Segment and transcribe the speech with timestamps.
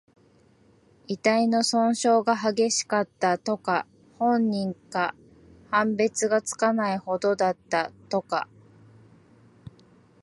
[1.05, 3.85] 遺体の損傷が激しかった、とか。
[4.17, 5.13] 本人か
[5.69, 8.47] 判別がつかないほどだった、とか。